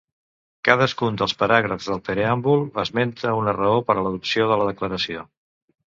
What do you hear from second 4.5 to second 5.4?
de la Declaració.